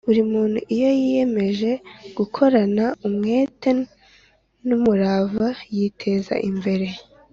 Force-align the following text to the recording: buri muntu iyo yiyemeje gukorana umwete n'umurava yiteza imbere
buri 0.07 0.21
muntu 0.33 0.57
iyo 0.75 0.89
yiyemeje 0.99 1.71
gukorana 2.17 2.85
umwete 3.07 3.69
n'umurava 4.67 5.47
yiteza 5.75 6.35
imbere 6.49 6.87